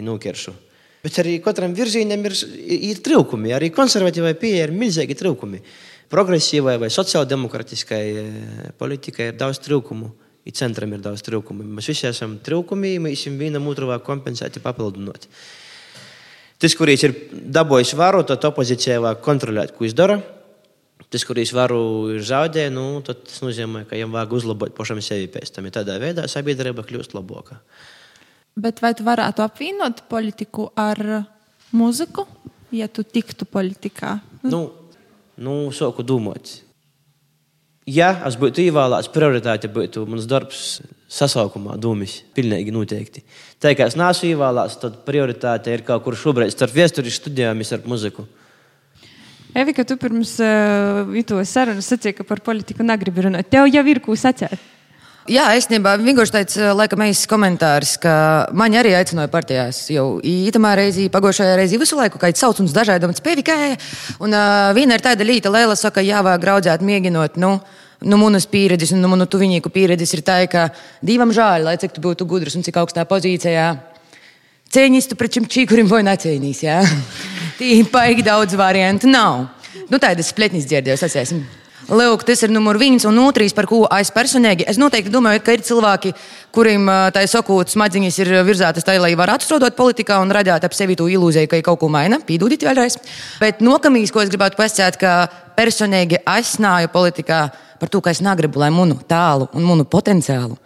[0.07, 0.55] nokiršu.
[1.03, 3.51] Bet arī katram virzienam ir, ir trūkumi.
[3.57, 5.59] Arī konservatīvai pieeja ir milzīgi trūkumi.
[6.13, 8.03] Progresīvai vai sociāldemokrātiskai
[8.79, 10.13] politikai ir daudz trūkumu.
[10.47, 11.67] I centram ir daudz trūkumu.
[11.75, 15.27] Mēs visi esam trūkumi, mēs vienam otru vēl kompensēti, papildinot.
[16.63, 17.15] Tas, kurš ir
[17.51, 20.21] dabūjis varu, tad opozīcijai vajag kontrolēt, ko viņš dara.
[21.13, 21.83] Tas, kurš varu
[22.15, 25.69] ir zaudē, nu, tas nozīmē, ka viņam vajag uzlabot pašam sevi pēc tam.
[25.69, 27.59] Ja tādā veidā sabiedrība kļūst labāka.
[28.57, 31.01] Bet vai tu varētu apvienot politiku ar
[31.77, 32.25] mūziku,
[32.73, 34.19] ja tu tiktu politikā?
[34.49, 34.67] Nu,
[35.37, 36.63] nu sāku domāt.
[37.89, 40.81] Ja es būtu ievēlēts, prioritāte būtu mans darbs
[41.13, 42.21] sasaukumā, dūmis.
[42.37, 43.25] Pilnīgi noteikti.
[43.61, 47.89] Tā kā es neesmu ievēlēts, tad prioritāte ir kaut kur šobrīd starp vēstures studijām, starp
[47.91, 48.25] muziku.
[49.53, 53.51] Evika, tu pirms uh, to sarunas sacīki, ka par politiku negribi runāt.
[53.53, 54.57] Tev jau ir ko sacīt.
[55.31, 58.15] Jā, īstenībā vienkārši tāds, laikam, īsts komentārs, ka
[58.59, 63.13] mani arī aicināja partijās jau ītamā reizī, pagošajā reizī, visu laiku, kā sauc mums dažādam
[63.15, 63.77] spēvikai.
[64.25, 67.53] Un uh, viena ir tāda līta, Lēla saka, jā, vajag graudzēt, mēģinot, nu,
[68.03, 70.71] nu, manas pieredzes un nu, manu tuvinieku pieredzes ir tā, ka
[71.05, 73.69] divam žēl, lai cik tu būtu gudrs un cik augstā pozīcijā.
[74.73, 76.79] Cēnīs tu pret šim čīkurim vai necēnīs, jā?
[77.59, 79.51] Tī paigi daudz variantu nav.
[79.91, 81.43] Nu, tādas spletnis dzirdējos, atcēsim.
[81.93, 84.65] Lūk, tas ir numurs viens un otrs, par ko es personīgi.
[84.71, 86.15] Es noteikti domāju, ka ir cilvēki,
[86.55, 90.97] kuriem tā sakot, smadzenes ir virzētas tā, lai varētu strādāt politikā un radīt ap sevi
[90.97, 92.23] to ilūziju, ka ir kaut ko maina.
[92.25, 92.97] Pīdūdīt vēlreiz.
[93.43, 95.17] Bet nokamīs, ko es gribētu pasakāt, ka
[95.59, 97.43] personīgi es nāju politikā
[97.83, 100.57] par to, ka es negribu, lai manu tālu un manu potenciālu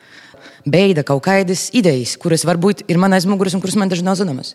[0.66, 4.18] beida kaut kādas idejas, kuras varbūt ir man aiz muguras un kuras man daži nav
[4.18, 4.54] zināmas.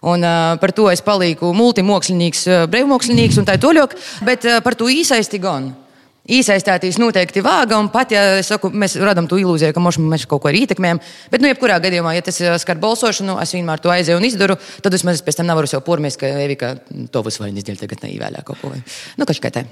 [0.00, 3.92] Un, uh, par to es palieku multimākslinieks, uh, brīvmākslinieks un tā tālāk,
[4.24, 5.74] bet uh, par to īsaisti gan.
[6.28, 10.50] Iesaistīties noteikti vāga, un pat ja saku, mēs radām to ilūziju, ka mēs kaut ko
[10.50, 11.00] arī ietekmējam,
[11.32, 14.94] bet, nu, jebkurā gadījumā, ja tas skar balsošanu, es vienmēr to aizēju un izdaru, tad
[14.94, 16.74] es pēc tam nevaru sev pormies, ka Evika
[17.10, 18.70] to visu vainu izdarīja, tagad neīvēlē kaut ko.
[19.16, 19.64] Nu, kaut kā tā.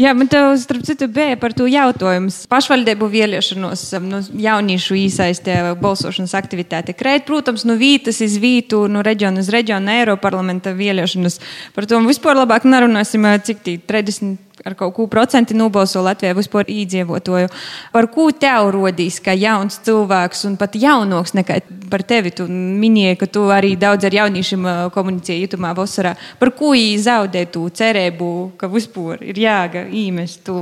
[0.00, 2.42] Jā, man tev, starp citu, bija par to jautājums.
[2.50, 9.46] Pašvaldību vēlēšanos, nu, jauniešu iesaistē balsošanas aktivitāte krēt, protams, no vītas iz vītu, no reģiona
[9.46, 11.38] uz reģionu, Eiroparlamenta vēlēšanas.
[11.78, 16.70] Par to vispār labāk nerunāsim, cik tī 30 ar kaut ko procenti nobalso Latvijā vispār
[16.70, 17.50] iedzīvotāju.
[17.92, 21.58] Par ko tev rodīs, kā jauns cilvēks un pat jaunāks nekā
[21.92, 22.32] par tevi?
[22.36, 26.14] Tu minēji, ka tu arī daudz ar jauniešiem komunicēji jutumā vasarā.
[26.38, 30.58] Par ko zaudē tu cerību, ka vispār ir jāga īmest tu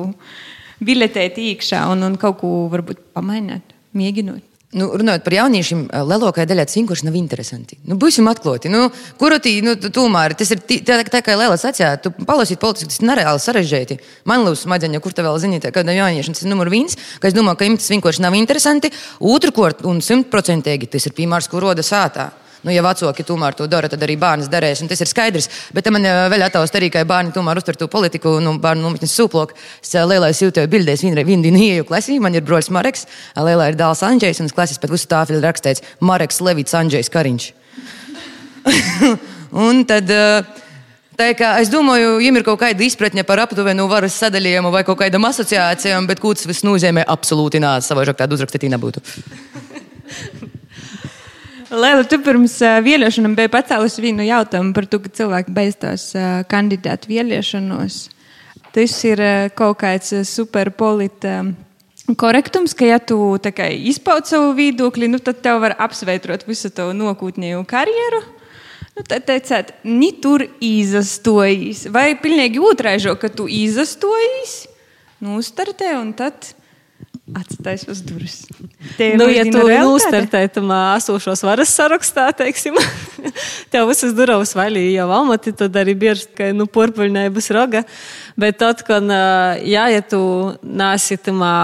[0.80, 4.49] biletēt iekšā un, un kaut ko varbūt pamainīt, mēģinot?
[4.70, 7.74] Nu, runājot par jauniešiem, lielākajai daļai tas vienkārši nav interesanti.
[7.90, 8.70] Nu, būsim atklāti.
[8.70, 8.84] Nu,
[9.18, 13.08] kurotī, nu, tomēr tas ir tā, tā kā Lielais sacīja, tu palasīt politiski, tas ir
[13.10, 13.96] nereāli sarežģīti.
[14.30, 17.34] Man liekas, smadzeņa, kur te vēl ziniet, kāda jaunieša, tas ir numur viens, ka es
[17.34, 18.92] domāju, ka viņiem tas vienkārši nav interesanti.
[19.18, 22.30] Otrkārt, un simtprocentīgi tas ir piemērs, ko roda sātā.
[22.60, 24.82] Nu, ja vecāki tomēr to dara, tad arī bērns darēs.
[24.90, 25.48] Tas ir skaidrs.
[25.72, 29.56] Bet man vēl attālus arī, ka bērni tomēr uztver to politiku, nu, bērnu nometnes sūploku.
[29.80, 31.28] Es lielais jūtu bildēs, vienreiz
[31.60, 35.40] ieju klasī, man ir broļs Mareks, lielā ir dēls Andrzejs, un klases pat visu tāfili
[35.40, 37.52] rakstīts Mareks Levits Andrzejs Kariņš.
[39.66, 40.12] un tad.
[41.20, 45.02] Tā kā es domāju, viņiem ir kaut kāda izpratne par aptuvenu varas sadalījumu vai kaut
[45.02, 49.04] kādām asociācijām, bet ko tas viss nozīmē, absolūti nē, savādāk tādu uzrakstīt nebūtu.
[51.70, 56.40] Lēla, tu pirms uh, vēlēšanām biji pacēlusi vienu jautājumu par to, ka cilvēki beidzās uh,
[56.50, 57.98] kandidātu vēlēšanos.
[58.74, 61.44] Tas ir uh, kaut kāds superpolita.
[62.18, 67.62] Korektums, ka, ja tu izpaudi savu viedokli, nu, tad tev var apsveitrot visu tavu nākotnēju
[67.70, 68.24] karjeru.
[68.98, 71.86] Nu, tad teicāt, ni tur izastojas.
[71.94, 74.64] Vai pilnīgi otrādi, ka tu izastojas,
[75.22, 76.50] nu, startē un tad
[77.36, 78.36] Atstājis uz durvis.
[79.18, 79.60] Nu, ja tu
[79.92, 82.78] uztvertē tam esošos varas sarakstā, teiksim,
[83.72, 87.84] tev visas durvis vaļī jau amati, tad arī bieži, ka, nu, porpuļnēbas roga.
[88.40, 89.06] Bet tad, kad,
[89.62, 90.22] jā, ja tu
[90.64, 91.54] nāsi tamā,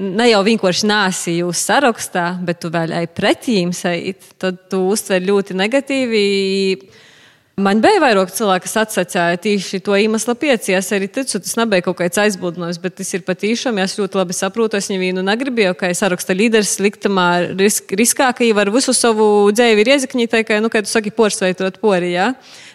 [0.00, 5.20] ne jau vienkārši nāsi jūs sarakstā, bet tu vēl ai pretīm sajūt, tad tu uztver
[5.28, 6.24] ļoti negatīvi
[7.60, 10.72] Man bija vairāk cilvēku, kas atsacīja tieši to iemeslu pieci.
[10.76, 13.82] Es arī ticu, tas nebija kaut kāds aizbildinājums, bet tas ir patīkami.
[13.84, 18.44] Es ļoti labi saprotu, es viņu negribēju, ka es saraksta līderis liktamā risk, riskā, ka
[18.44, 22.14] viņi var visu savu dzīvi iezakņīt, kā, nu, kā tu saki, poršveitot pori.
[22.14, 22.30] Ja?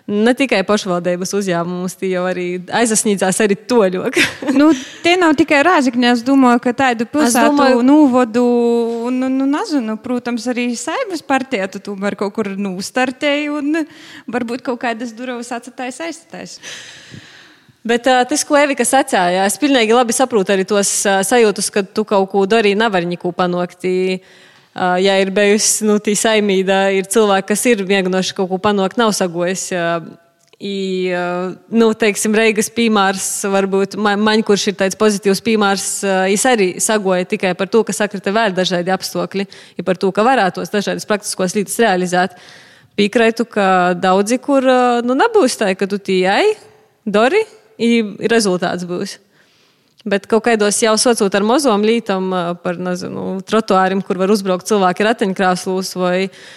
[0.05, 4.19] Ne tikai pašvaldības uzņēmumus, tie jau arī aizsasniedzās arī toļok.
[4.59, 4.69] nu,
[5.01, 7.81] tie nav tikai rāzikņi, es domāju, ka tādu pilsētu domāju...
[7.87, 8.45] nūvodu,
[9.07, 13.83] un, un, un, nezinu, protams, arī saimnes partija tu tomēr kaut kur nūstartēji un
[14.31, 16.57] varbūt kaut kādas durvis atstājas aizstājas.
[17.85, 21.85] Bet uh, tas, ko Evika sacīja, es pilnīgi labi saprotu arī tos uh, sajūtus, ka
[21.85, 23.85] tu kaut ko dari, nevari neko panākt.
[23.85, 28.97] Uh, ja ir bijusi nu, tī saimīda, ir cilvēki, kas ir mēģinājuši kaut ko panākt,
[28.97, 29.69] nav sagojis.
[29.77, 30.09] Uh,
[30.55, 31.11] I,
[31.75, 35.87] nu, teiksim, Reigas piemērs, varbūt man, kurš ir tāds pozitīvs piemērs,
[36.31, 40.23] es arī sagoju tikai par to, ka sakrita vēl dažādi apstākļi, ja par to, ka
[40.23, 42.39] varētu tos dažādas praktiskos lietas realizēt.
[42.95, 43.67] Piekraitu, ka
[43.99, 44.63] daudzi, kur
[45.03, 46.53] nu, nebūs tā, ka tu tījai,
[47.03, 47.43] dori,
[47.75, 49.19] ir rezultāts būs.
[50.07, 52.29] Bet kaut kādos jau saucot ar mazām lītām,
[52.63, 56.53] par nezinu, trotuāriem, kur var uzbraukt cilvēki ar ratiņkrāslos vai tas,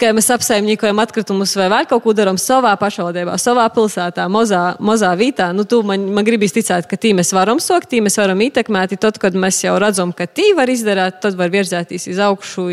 [0.00, 5.10] ka mēs apsaimniekojam atkritumus vai vēl kaut ko darām savā pašvaldībā, savā pilsētā, mazā, mazā
[5.18, 5.50] vietā.
[5.52, 8.96] Nu, tu man, man gribīs ticēt, ka tī mēs varam sokt, tī mēs varam ietekmēt.
[9.02, 12.66] Tad, kad mēs jau redzam, ka tī var izdarīt, tad var virzēties uz augšu.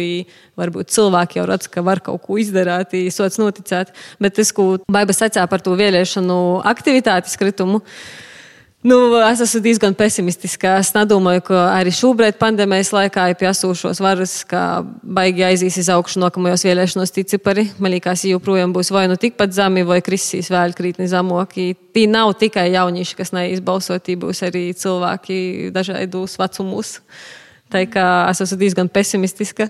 [0.60, 3.92] Varbūt cilvēki jau redz, ka var kaut ko izdarīt, sots noticēt.
[4.24, 6.38] Bet tas, ko Baiba sacīja par to vēlēšanu
[6.72, 7.84] aktivitātes kritumu.
[8.84, 8.98] Nu,
[9.32, 10.74] es esmu diezgan pesimistiska.
[10.82, 16.20] Es nedomāju, ka arī šobrīd, pandēmijas laikā, ir piesūšos varas, ka baigi aizies uz augšu
[16.20, 17.70] nākamajos vēlēšanos tie cipari.
[17.80, 21.70] Man liekas, joprojām būs vai nu tikpat zemi, vai krisīs vēl krītni zemoki.
[21.96, 26.98] Tī nav tikai jaunieši, kas neizbalsot, tī būs arī cilvēki dažādos vecumos.
[27.72, 29.70] Tā kā es esmu diezgan pesimistiska.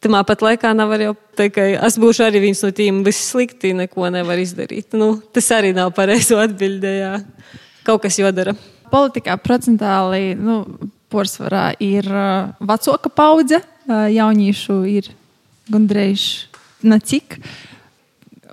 [0.00, 4.08] Tamā pat laikā nav arī teikt, ka es būšu arī viens no tiem visslikti, neko
[4.12, 4.96] nevar izdarīt.
[4.96, 7.12] Nu, tas arī nav pareizo atbildējā
[7.84, 8.54] kaut kas jādara.
[8.92, 10.62] Politikā procentuāli nu,
[11.12, 15.10] porcelāna ir uh, vecāka paudze, uh, jauniešu ir
[15.72, 16.46] gandrīz
[16.84, 17.38] necik.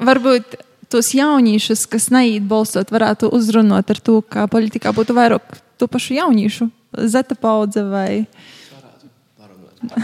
[0.01, 0.57] Varbūt
[0.91, 6.17] tos jauniešus, kas neiet balsot, varētu uzrunāt ar to, ka politikā būtu vairāk to pašu
[6.17, 6.67] jauniešu,
[7.11, 8.25] zeta paudze vai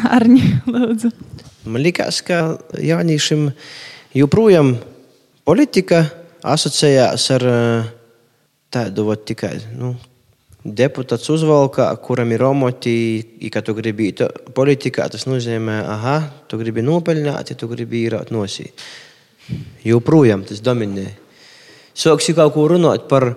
[0.07, 0.45] arņu.
[1.67, 3.49] Man liekas, ka jauniešiem
[4.15, 4.77] joprojām
[5.47, 6.05] politika
[6.47, 7.89] asociējās ar uh,
[8.77, 9.95] tādu vat, tikai nu,
[10.67, 12.95] deputāts uzvalkā, kuram ir omoti,
[13.41, 16.17] ja tu gribi būt politikā, tas nozīmē, ka
[16.49, 18.67] tu gribi nopelnīt, tu gribi īrāt nosī.
[19.87, 21.07] Joprojām tas dominē.
[21.97, 23.31] Sāksi kaut ko runāt par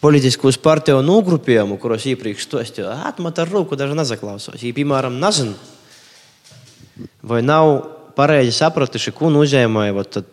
[0.00, 4.62] politiskus partiju nogrupējumu, kuros iepriekš stāstīju, atmet ar roku, daži nezaklausos.
[4.64, 5.54] Ja, piemēram, nezinu,
[7.22, 7.74] vai nav
[8.16, 9.90] pareizi sapratuši, ko nozīmē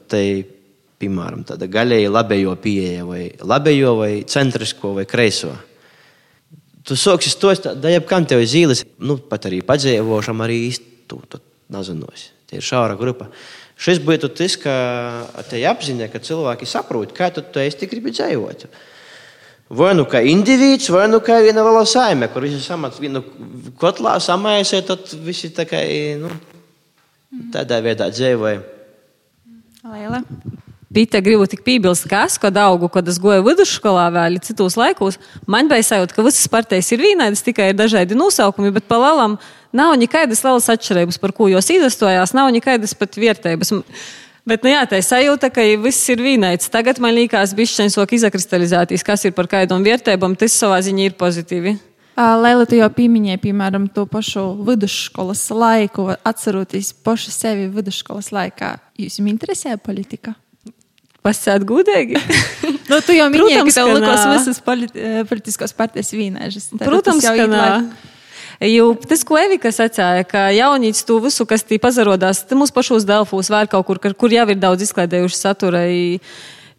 [0.08, 0.23] tai
[1.01, 5.53] piemēram, tāda gaļēji labējo pieeja, vai labējo, vai centrisko, vai kreiso.
[6.88, 11.41] Tu sāksi to da jebkam tev ir zīles, nu, pat arī padzīvošam, arī īstu, tu
[11.73, 12.29] nezinos.
[12.47, 13.27] Tie ir šaura grupa.
[13.77, 14.73] Šis būtu tas, ka
[15.49, 18.65] te apziņa, ka cilvēki saprot, kā tu to esi gribi dzīvot.
[19.77, 23.21] Vai nu kā indivīds, vai nu kā viena liela saime, kur visi samats vienu
[23.77, 25.83] kotlā samēsē, tad visi tā kā,
[26.23, 26.31] nu,
[27.53, 28.63] tādā veidā dzīvoja.
[29.83, 30.23] Laila.
[30.97, 35.19] Pita gribu tik piebilst, ka es, kad augu, kad es goju vidusskolā vēl citos laikos,
[35.45, 39.36] man bija sajūta, ka visas partijas ir vienādas, tikai ir dažādi nosaukumi, bet pa lielam
[39.77, 43.75] nav nekādas lielas atšķirības, par ko jūs izastojās, nav nekādas pat vērtības.
[44.47, 46.71] Bet, nu jā, tā ir sajūta, ka viss ir vienāds.
[46.73, 51.17] Tagad man liekas, bišķiņš sok izakristalizētīs, kas ir par kādām vērtībām, tas savā ziņā ir
[51.19, 51.75] pozitīvi.
[52.17, 58.73] Laila, tu jau pieminēji, piemēram, to pašu vidusskolas laiku, atceroties pašu sevi vidusskolas laikā.
[58.97, 60.33] Jūs jums interesē politika?
[61.27, 62.19] Pasēt gudīgi.
[62.91, 66.71] nu, tu jau minēji, ka tev likās visas politi eh, politiskās partijas vīnēžas.
[66.79, 67.65] Protams, ka nē.
[68.63, 73.51] Jo tas, ko Evika sacīja, ka jaunīts to visu, kas tī pazarodās, mūsu pašos Delfos
[73.53, 75.83] vēl kaut kur, kur jau ir daudz izklaidējuši satura.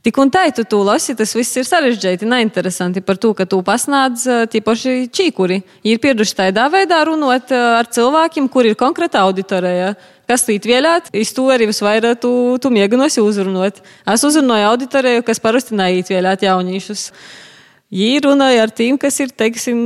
[0.07, 3.59] Tik un tā, tu to lasi, tas viss ir sarežģīti, neinteresanti par to, ka tu
[3.67, 5.59] pasnādz eh, tie paši čīkuri.
[5.91, 9.97] Ir pieraduši tādā veidā runāt eh, ar cilvēkiem, kur ir konkrēta auditorija.
[10.29, 12.31] Kas tīt vēlēt, es to arī visvairāk tu,
[12.63, 13.83] tu mēģinosi uzrunāt.
[14.07, 17.09] Es uzrunāju auditoriju, kas parasti neiet vēlēt jauniešus.
[17.89, 19.79] Viņi runāja ar tiem, kas ir, teiksim,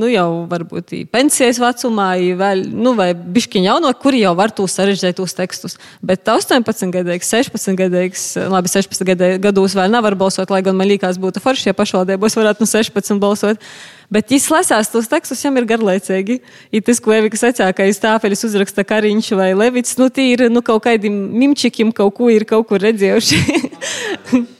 [0.00, 5.36] nu jau varbūt pensijas vecumā, vēl, nu, vai bišķiņa jauno, kuri jau var tos sarežģītos
[5.36, 5.76] tekstus.
[6.00, 11.20] Bet 18 gadīgs, 16 gadīgs, labi, 16 gados vēl nevar balsot, lai gan man liekas,
[11.20, 13.68] būtu forši, ja pašvaldībos varētu no 16 balsot.
[14.12, 16.38] Bet, ja lasās tos tekstus, jau ir garlaicīgi.
[16.72, 20.48] Ja tas, ko Evika sacīja, ka aiz tāfeles uzraksta Kariņš vai Levits, nu, tie ir
[20.48, 23.44] nu, kaut kādiem mimčikiem, kaut ko ir kaut kur redzējuši.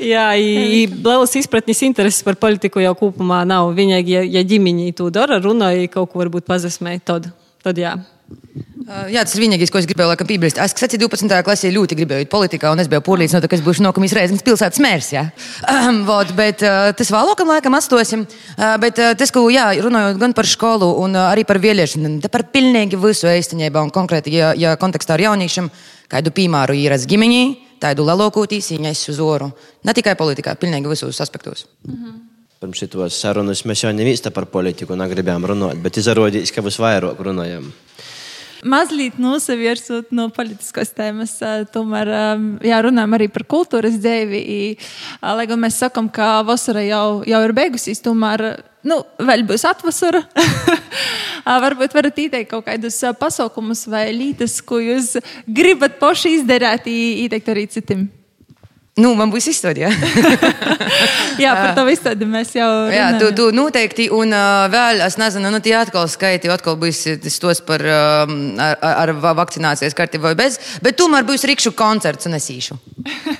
[0.00, 3.74] Jā, lielas izpratnes intereses par politiku jau kopumā nav.
[3.76, 7.28] Viņai, ja, ja ģimeņi to dara, runāja, kaut ko varbūt pazasmēja, tad,
[7.64, 7.98] tad jā.
[8.30, 10.58] Uh, jā, tas ir vienīgais, ko es gribēju laikam, piebilst.
[10.62, 11.30] Es, kas 12.
[11.46, 14.80] klasē ļoti gribēju būt politikā, un es biju pārliecināta, ka es būšu nākamais reizes pilsētas
[14.82, 15.10] mērs.
[15.12, 15.24] Jā.
[15.68, 18.24] Um, vod, bet uh, tas vēlākam laikam atstosim.
[18.56, 22.18] Uh, bet uh, tas, ko jā, runājot gan par skolu, un uh, arī par vēlēšanām,
[22.32, 25.70] par pilnīgi visu īstenībā, un konkrēti, ja, ja kontekstā ar jauniešiem,
[26.10, 27.44] kādu piemēru ir ar ģimeņi,
[27.80, 29.50] tādu lielākoties viņas uz oru.
[29.84, 31.66] Ne tikai politikā, pilnīgi visos aspektos.
[31.88, 32.18] Mhm.
[32.60, 37.70] Pirms šitos sarunas mēs jau nevis par politiku negribējām runāt, bet izrādījās, ka visvairāk runājam.
[38.66, 41.38] Mazliet nosavirsot no politiskās tēmas,
[41.72, 42.10] tomēr
[42.66, 44.42] jā, runājam arī par kultūras dzīvi.
[45.24, 48.44] Lai gan mēs sakām, ka vasara jau, jau ir beigusies, tomēr
[48.84, 50.22] nu, vēl būs atvasara.
[51.64, 55.16] Varbūt varat ieteikt kaut kādus pasaukumus vai lietas, ko jūs
[55.48, 58.08] gribat paši izdarīt, ieteikt arī citiem.
[59.00, 59.86] Nu, man būs izstāde.
[59.86, 59.90] Ja?
[61.44, 62.68] jā, par to izstādi mēs jau.
[62.92, 64.10] Jā, tu, tu noteikti.
[64.14, 67.04] Un uh, vēl, es nezinu, nu, tie atkal skaiti, atkal būs
[67.40, 70.60] tos par uh, ar, ar vakcinācijas karti vai bez.
[70.84, 72.80] Bet tomēr būs rikšu koncerts un es īšu.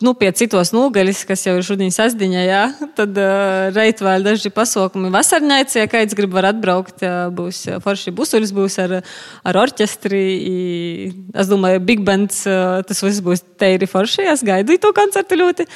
[0.00, 2.60] nu, pie citos nūgaļus, kas jau ir šodien sasdiņā, jā,
[2.96, 8.14] tad uh, reit vēl daži pasaukumi vasarņaici, ja kāds grib var atbraukt, uh, būs forši
[8.16, 8.96] busuļs, būs ar,
[9.44, 14.78] ar orķestri, i, es domāju, big bands, uh, tas viss būs teiri forši, es gaidu
[14.80, 15.68] to koncertu ļoti.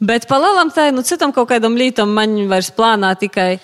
[0.00, 3.58] Bet pa lielam tā, nu, citam kaut kādam lītam man vairs plānā tikai.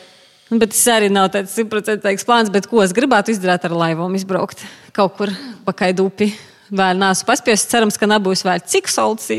[0.51, 4.13] Nu, bet tas arī nav tāds simtprocentīgs plāns, bet ko es gribētu izdarīt ar laivām,
[4.15, 4.61] izbraukt
[4.95, 5.33] kaut kur
[5.67, 6.29] pa kaidu upi.
[6.77, 9.39] Vēl neesmu paspējis, cerams, ka nebūs vēl cik solci,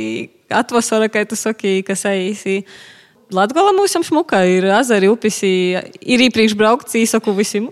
[0.53, 2.61] atvasara, kā tu saki, kas eisi.
[3.33, 7.67] Latgola mūsam šmuka ir azari upis, ir īpriekš braukts, īsaku visiem.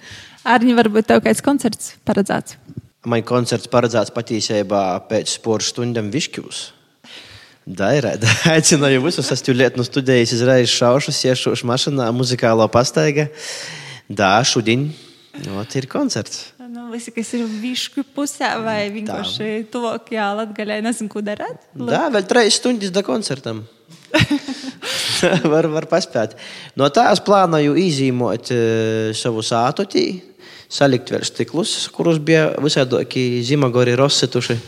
[0.52, 2.56] Arņi, varbūt tev kāds koncerts paredzēts?
[3.08, 6.60] Man koncerts paredzēts patiesībā pēc sporta stundām Višķūs.
[7.70, 8.24] Dairēt,
[8.54, 13.28] aicināju visus, es tur lietu studēju, izraizu šaušu, iešūšu mašīnā, muzikālo pastaiga.
[14.10, 14.88] Dā, šodien,
[15.46, 16.50] no, ir koncerts.
[16.90, 21.60] Nu, visi, kas ir višku pusē vai vienkārši tuvākajā latgaļā, nezinu, ko darāt.
[21.78, 23.60] Jā, vēl trīs stundas da koncertam.
[25.52, 26.34] var, var paspēt.
[26.74, 30.04] No tā es plānoju izīmot uh, savu sātotī,
[30.66, 34.58] salikt vēl stiklus, kurus bija visādi zimagori rozsetuši.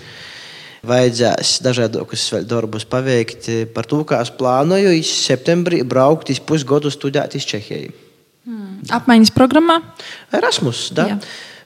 [0.87, 3.51] Vajadzēs dažādākus darbus paveikt.
[3.75, 7.91] Par to, kā es plānoju, iz septembrī braukt uz pusgadu studēt uz Čehiju.
[8.47, 8.79] Hmm.
[8.95, 9.83] Apmaiņas programmā?
[10.39, 10.93] Erasmus.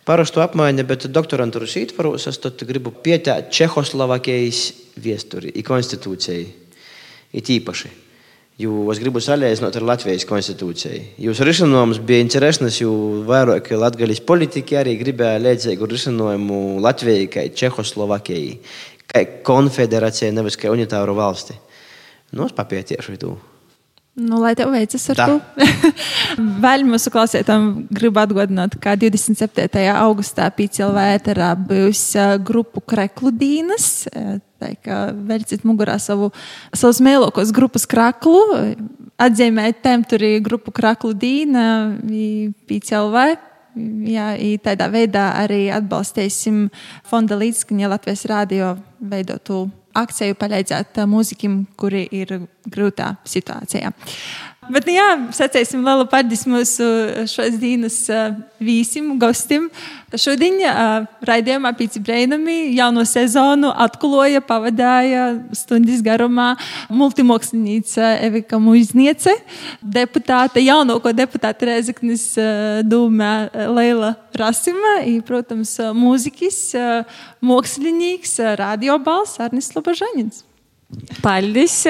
[0.07, 4.61] Parastu apmaiņa, bet doktorantūras ietvaros es gribu pieteikt Čehoslovākijas
[5.03, 6.45] viesturi, konstitūcijai.
[7.35, 7.91] It īpaši.
[8.63, 11.01] Jo es gribu salīdzināt ar Latvijas konstitūciju.
[11.27, 12.93] Jūsu risinājums bija interesants, jo
[13.27, 18.55] vairāk Latvijas politiķi arī gribēja līdzīgu risinājumu Latvijai, kā Čehoslovākijai,
[19.11, 21.59] kā konfederācijai, nevis kā unitāru valsti.
[22.33, 23.35] Nu, es papētīšu to.
[24.17, 25.25] Nu, lai tev veicas ar Tā.
[25.29, 25.65] to.
[26.65, 29.83] Vēl mūsu klausītājiem gribu atgādināt, ka 27.
[29.93, 32.01] augustā PCLV ēterā būs
[32.49, 34.07] grupu Krekludīnas.
[34.57, 36.31] Tā kā velciet mugurā savu,
[36.73, 38.41] savus mēlokos grupas kraklu,
[39.21, 41.67] atzīmēt temturī grupu Kraklu Dīna,
[42.65, 43.29] PCLV.
[44.09, 44.31] Jā,
[44.65, 46.71] tādā veidā arī atbalstīsim
[47.05, 49.67] fonda līdzskaņa Latvijas rādio veidotu
[50.03, 52.37] akciju palīdzēt mūziķiem, kuri ir
[52.73, 53.93] grūtā situācijā.
[54.67, 56.87] Bet, nu, jā, sacīsim lielu paldies mūsu
[57.31, 58.01] šos dienas
[58.59, 59.69] vīsim, gostim.
[60.19, 60.59] Šodien
[61.27, 66.49] raidījumā Pīci Breinami jauno sezonu atkuloja, pavadāja stundas garumā
[66.91, 69.37] multimoksliniece Evika Muizniece,
[69.83, 72.33] deputāte, jaunāko deputāte Rezeknis
[72.91, 73.33] dūmē
[73.77, 76.61] Leila Rasima, i, protams, mūziķis,
[77.47, 80.43] mākslinieks, radiobals Arnis Lobažaņins.
[81.23, 81.81] Paldies,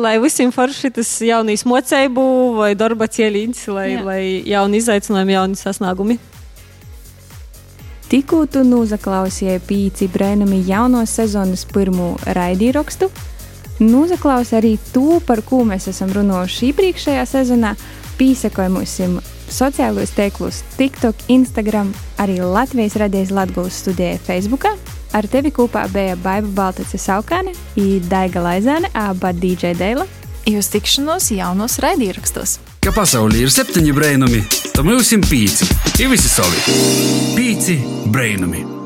[0.00, 2.22] lai visiem forši tas jaunīs mocēbu
[2.56, 4.04] vai darba cieliņš, lai, Jā.
[4.06, 6.16] lai jauni izaicinājumi, jauni sasniegumi.
[8.08, 13.10] Tikko tu nozaklausīji pīci brēnumi jauno sezonas pirmo raidīrakstu,
[13.84, 17.74] nozaklausi arī to, par ko mēs esam runājuši iepriekšējā sezonā,
[18.16, 18.96] pīsakoja mums
[19.52, 24.72] sociālos tīklos, TikTok, Instagram, arī Latvijas radijas Latvijas studijā Facebookā
[25.16, 27.54] Ar tevi kopā bija Baiva Baltice Saukāne,
[28.08, 30.06] Daiga Laizāne, aba DJ Deila.
[30.48, 32.58] Jūs tikšanos jaunos raidījumos.
[32.84, 34.40] Ka pasaulē ir septiņi brainami,
[34.72, 35.68] tad mums ir pīci,
[36.00, 36.64] ir visi savi.
[37.36, 38.77] Pīci brainami!